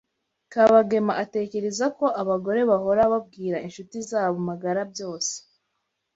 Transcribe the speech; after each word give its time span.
Kabagema 0.53 1.13
atekereza 1.23 1.85
ko 1.97 2.05
abagore 2.21 2.59
bahora 2.69 3.01
babwira 3.11 3.57
inshuti 3.65 3.97
zabo 4.09 4.37
magara 4.49 4.81
byose. 4.91 5.33